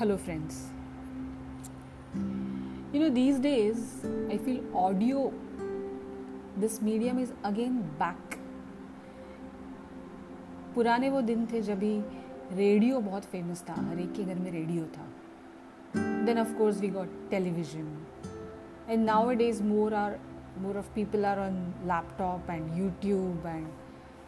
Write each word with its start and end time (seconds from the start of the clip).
Hello 0.00 0.16
friends 0.16 0.58
you 2.94 3.00
know 3.02 3.08
these 3.14 3.40
days 3.40 3.80
I 4.06 4.38
feel 4.38 4.60
audio 4.76 5.32
this 6.58 6.82
medium 6.82 7.18
is 7.20 7.32
again 7.44 7.76
back 7.98 8.36
पुराने 10.74 11.10
वो 11.10 11.20
दिन 11.22 11.46
थे 11.52 11.60
जब 11.62 11.82
ही 11.82 11.92
रेडियो 12.52 13.00
बहुत 13.00 13.24
फ़ेमस 13.24 13.64
था, 13.68 13.74
हर 13.90 14.00
एक 14.00 14.12
के 14.12 14.24
घर 14.24 14.38
में 14.38 14.50
रेडियो 14.50 14.84
था. 14.96 15.06
Then 16.24 16.38
of 16.38 16.56
course 16.58 16.80
we 16.80 16.88
got 16.88 17.30
television 17.30 17.96
and 18.88 19.04
now 19.04 19.30
it 19.30 19.40
is 19.40 19.62
more 19.62 19.94
or 19.94 20.18
more 20.58 20.78
of 20.78 20.92
people 20.94 21.24
are 21.24 21.38
on 21.38 21.62
laptop 21.86 22.50
and 22.50 22.78
YouTube 22.78 23.46
and 23.46 23.66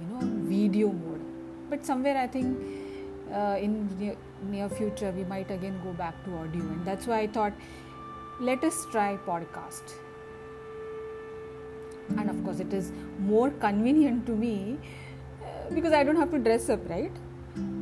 you 0.00 0.08
know 0.08 0.26
video 0.48 0.92
mode 0.92 1.70
but 1.70 1.84
somewhere 1.84 2.16
I 2.16 2.28
think 2.34 2.85
uh, 3.32 3.56
in 3.58 4.16
near, 4.50 4.68
future 4.68 5.10
we 5.10 5.24
might 5.24 5.50
again 5.50 5.80
go 5.82 5.92
back 5.92 6.24
to 6.24 6.36
audio. 6.36 6.62
And 6.62 6.84
that's 6.84 7.06
why 7.06 7.20
i 7.20 7.26
thought 7.26 7.52
let 8.40 8.62
us 8.64 8.86
try 8.90 9.16
podcast. 9.26 9.94
And 12.18 12.30
of 12.30 12.42
course 12.44 12.60
it 12.60 12.72
is 12.72 12.92
more 13.18 13.50
convenient 13.50 14.26
to 14.26 14.32
me 14.32 14.78
uh, 15.42 15.74
because 15.74 15.92
i 15.92 16.04
don't 16.04 16.16
have 16.16 16.30
to 16.30 16.38
dress 16.38 16.68
up 16.68 16.88
right? 16.88 17.12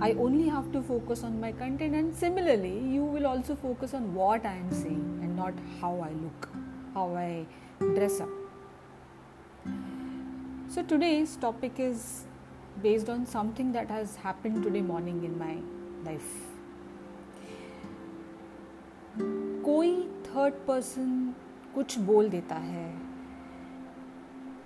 I 0.00 0.12
only 0.12 0.48
have 0.48 0.70
to 0.72 0.82
focus 0.82 1.24
on 1.24 1.40
my 1.40 1.50
content. 1.50 1.94
And 1.94 2.14
similarly 2.14 2.78
you 2.78 3.04
will 3.04 3.26
also 3.26 3.56
focus 3.56 3.94
on 3.94 4.14
what 4.14 4.46
i 4.46 4.54
am 4.54 4.70
saying 4.72 5.18
and 5.22 5.36
not 5.36 5.54
how 5.80 6.00
i 6.00 6.10
look 6.10 6.48
how 6.94 7.14
i 7.16 7.44
dress 7.94 8.20
up. 8.20 8.28
So 10.68 10.82
today's 10.82 11.36
topic 11.36 11.78
is 11.78 12.24
based 12.82 13.08
on 13.08 13.26
something 13.26 13.72
that 13.72 13.90
has 13.90 14.16
happened 14.16 14.62
today 14.62 14.82
morning 14.82 15.22
in 15.24 15.38
my 15.38 15.54
life 16.08 16.34
कोई 19.64 19.92
third 20.26 20.54
person 20.66 21.12
कुछ 21.74 21.98
बोल 22.08 22.28
देता 22.30 22.54
है 22.54 22.88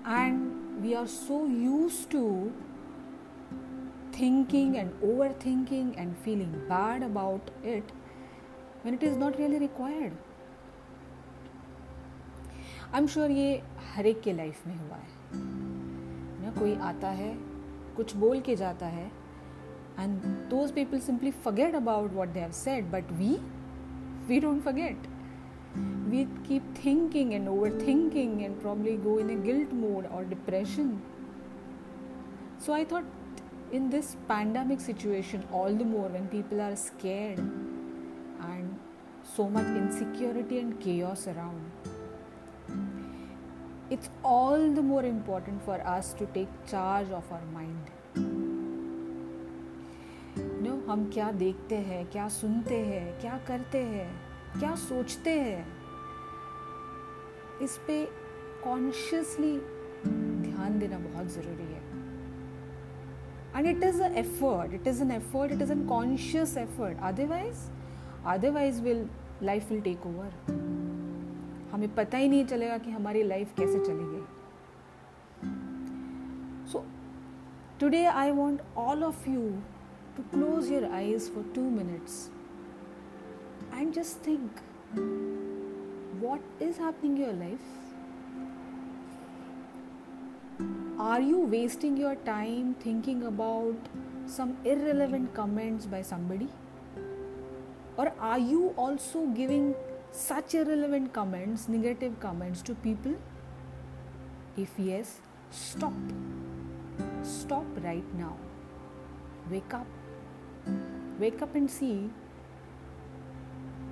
and 0.09 0.41
we 0.83 0.93
are 0.95 1.07
so 1.07 1.45
use 1.47 2.07
to 2.13 2.25
thinking 4.13 4.77
and 4.77 5.03
overthinking 5.09 5.91
and 5.97 6.17
feeling 6.19 6.55
bad 6.69 7.03
about 7.03 7.51
it 7.63 7.93
when 8.83 8.95
it 8.95 9.03
is 9.03 9.17
not 9.17 9.39
really 9.39 9.59
required. 9.59 10.17
I'm 12.93 13.07
sure 13.07 13.29
ये 13.31 13.63
हर 13.95 14.07
एक 14.07 14.21
के 14.23 14.33
life 14.33 14.67
में 14.67 14.75
हुआ 14.77 14.97
है 14.97 15.11
ना 16.43 16.51
कोई 16.59 16.75
आता 16.91 17.09
है 17.21 17.33
कुछ 17.99 18.17
बोल 18.17 18.41
के 18.41 18.57
जाता 18.57 18.87
है। 18.87 19.11
And 19.99 20.19
those 20.51 20.73
people 20.73 20.99
simply 21.01 21.31
forget 21.45 21.75
about 21.75 22.13
what 22.15 22.29
they 22.29 22.41
have 22.41 22.51
said 22.55 22.91
but 22.91 23.13
we 23.13 23.37
we 24.29 24.41
don't 24.41 24.63
forget 24.63 25.07
we 26.11 26.25
keep 26.49 26.75
thinking 26.85 27.33
and 27.33 27.49
over 27.49 27.79
thinking 27.87 28.41
and 28.43 28.61
probably 28.61 28.97
go 28.97 29.19
in 29.21 29.31
a 29.31 29.37
guilt 29.43 29.75
mode 29.75 30.07
और 30.07 30.25
depression 30.29 30.99
so 32.67 32.73
I 32.73 32.85
thought 32.93 33.73
in 33.75 33.89
this 33.91 34.15
pandemic 34.29 34.81
situation 34.81 35.43
all 35.55 35.79
the 35.79 35.87
more 35.87 36.11
when 36.13 36.27
people 36.27 36.61
are 36.61 36.75
scared 36.87 37.41
and 37.41 38.71
so 39.37 39.49
much 39.49 39.77
insecurity 39.77 40.57
and 40.57 40.75
cares 40.83 41.29
around 41.29 41.88
it's 43.99 44.11
all 44.23 44.71
the 44.71 44.83
more 44.83 45.05
important 45.05 45.61
for 45.65 45.77
us 45.97 46.13
to 46.13 46.27
take 46.27 46.51
charge 46.67 47.09
of 47.11 47.31
our 47.33 47.47
mind. 47.55 47.89
No 50.63 50.75
हम 50.89 51.11
क्या 51.15 51.31
देखते 51.33 51.77
हैं, 51.77 52.05
क्या 52.11 52.29
सुनते 52.29 52.79
हैं, 52.79 53.21
क्या 53.21 53.39
करते 53.49 53.79
हैं, 53.79 54.09
क्या 54.59 54.75
सोचते 54.75 55.31
हैं? 55.41 55.67
इस 57.63 57.77
पे 57.87 58.05
कॉन्शियसली 58.65 59.57
ध्यान 60.51 60.79
देना 60.79 60.99
बहुत 60.99 61.27
ज़रूरी 61.27 61.73
है। 61.73 61.83
And 63.57 63.67
it 63.67 63.85
is 63.85 64.03
a 64.03 64.11
effort 64.15 64.75
it 64.75 64.87
is 64.87 65.03
an 65.03 65.11
effort 65.11 65.53
it 65.53 65.63
is 65.63 65.73
an 65.73 65.87
conscious 65.87 66.57
effort 66.57 66.99
otherwise 67.03 67.69
otherwise 68.27 68.83
will 68.83 69.09
life 69.43 69.71
will 69.71 69.81
take 69.81 70.07
over 70.07 70.68
हमें 71.73 71.95
पता 71.95 72.19
ही 72.19 72.29
नहीं 72.29 72.45
चलेगा 72.45 72.79
कि 72.79 72.91
हमारी 72.91 73.23
लाइफ 73.23 73.55
कैसे 73.59 73.79
चली 73.79 74.05
गई। 74.05 74.25
So 76.73 76.85
today 77.81 78.05
I 78.05 78.31
want 78.31 78.61
all 78.77 79.05
of 79.05 79.29
you 79.31 79.51
to 80.17 80.23
close 80.31 80.73
your 80.73 80.85
eyes 80.85 81.31
for 81.35 81.53
two 81.55 81.63
minutes 81.71 82.31
and 83.75 83.93
just 83.93 84.27
think 84.27 84.61
what 86.25 86.63
is 86.63 86.81
happening 86.81 87.19
your 87.21 87.35
life 87.35 87.61
are 91.01 91.23
you 91.23 91.45
wasting 91.47 92.01
your 92.01 92.15
time 92.27 92.73
thinking 92.87 93.23
about 93.25 93.89
some 94.29 94.55
irrelevant 94.67 95.33
comments 95.35 95.87
by 95.87 96.03
somebody 96.03 96.49
और 97.99 98.09
are 98.21 98.41
you 98.41 98.71
also 98.79 99.27
giving 99.27 99.73
such 100.13 100.55
irrelevant 100.55 101.13
comments, 101.13 101.69
negative 101.69 102.19
comments 102.21 102.63
to 102.63 102.75
people? 102.77 103.15
If 104.57 104.71
yes, 104.79 105.21
stop. 105.51 105.93
Stop 107.23 107.65
right 107.83 108.15
now. 108.15 108.37
Wake 109.51 109.73
up. 109.73 109.87
Wake 111.19 111.43
up 111.43 111.55
and 111.55 111.71
see 111.71 112.11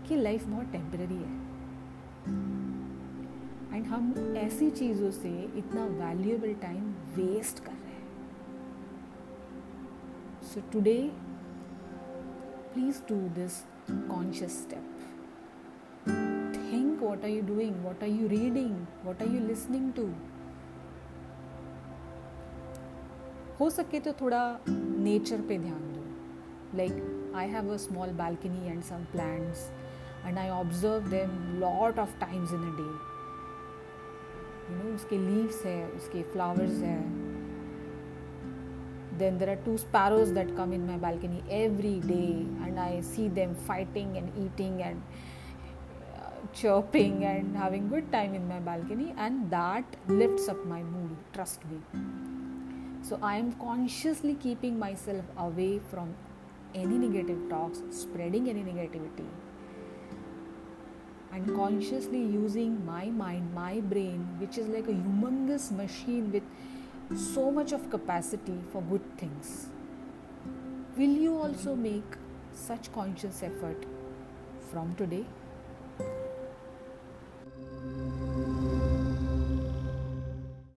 कि 0.09 0.17
life 0.17 0.45
बहुत 0.47 0.71
temporary 0.73 1.15
है 1.15 1.47
and 3.77 3.87
हम 3.87 4.35
ऐसी 4.39 4.71
चीज़ों 4.71 5.11
से 5.11 5.31
इतना 5.59 5.85
valuable 5.87 6.53
time 6.63 6.85
waste 7.17 7.59
कर 7.65 7.73
रहे 7.73 7.95
हैं 7.95 8.05
so 10.53 10.61
today 10.73 10.99
please 12.75 13.03
do 13.09 13.17
this 13.35 13.61
conscious 13.91 14.63
step 14.63 14.96
what 17.17 17.25
are 17.25 17.35
you 17.35 17.43
doing 17.43 17.83
what 17.83 18.03
are 18.03 18.13
you 18.15 18.27
reading 18.29 18.73
what 19.03 19.21
are 19.23 19.33
you 19.35 19.41
listening 19.41 19.93
to 19.99 20.03
हो 23.61 23.69
सके 23.71 24.01
तो 24.01 24.13
थोड़ा 24.21 24.41
नेचर 24.69 25.41
पे 25.49 25.59
ध्यान 25.59 25.81
दो 25.93 26.03
like 26.79 27.33
I 27.37 27.49
have 27.51 27.73
a 27.73 27.77
small 27.85 28.11
balcony 28.19 28.69
and 28.71 28.83
some 28.85 29.05
plants 29.13 29.63
and 30.27 30.39
I 30.39 30.49
observe 30.49 31.09
them 31.11 31.39
lot 31.61 31.99
of 31.99 32.19
times 32.21 32.53
in 32.55 32.67
a 32.73 32.77
day 32.77 32.89
you 34.69 34.83
know 34.83 34.95
उसके 34.95 35.19
leaves 35.19 35.65
है 35.67 35.79
उसके 35.91 36.23
फ्लावर्स 36.33 36.83
है 36.83 36.99
then 39.21 39.39
there 39.41 39.51
are 39.51 39.61
two 39.67 39.75
sparrows 39.81 40.33
that 40.37 40.51
come 40.57 40.73
in 40.77 40.83
my 40.87 40.97
balcony 41.03 41.39
every 41.59 41.93
day 42.09 42.33
and 42.65 42.81
i 42.87 42.89
see 43.11 43.29
them 43.39 43.55
fighting 43.69 44.11
and 44.21 44.41
eating 44.43 44.75
and 44.89 45.23
chirping 46.61 47.25
and 47.25 47.57
having 47.57 47.89
good 47.89 48.11
time 48.11 48.35
in 48.35 48.49
my 48.49 48.59
balcony 48.59 49.15
and 49.19 49.51
that 49.51 49.97
lifts 50.09 50.49
up 50.49 50.65
my 50.67 50.83
mood 50.83 51.17
trust 51.33 51.65
me. 51.71 51.81
So 53.09 53.19
i 53.23 53.37
am 53.37 53.53
consciously 53.65 54.35
keeping 54.45 54.79
myself 54.79 55.25
away 55.37 55.81
from 55.91 56.15
any 56.75 56.99
negative 57.03 57.43
talks 57.51 57.83
spreading 57.91 58.49
any 58.49 58.63
negativity 58.71 59.27
and 61.33 61.55
consciously 61.55 62.23
using 62.39 62.75
my 62.87 63.05
mind 63.21 63.55
my 63.55 63.81
brain 63.93 64.27
which 64.41 64.59
is 64.59 64.69
like 64.69 64.89
a 64.89 64.99
humongous 65.05 65.71
machine 65.71 66.33
with 66.33 66.43
so 67.15 67.51
much 67.51 67.73
of 67.73 67.89
capacity 67.91 68.59
for 68.73 68.83
good 68.83 69.03
things. 69.19 69.67
Will 70.97 71.17
you 71.25 71.37
also 71.37 71.75
make 71.77 72.17
such 72.53 72.93
conscious 72.93 73.43
effort 73.43 73.85
from 74.71 74.95
today 74.97 75.27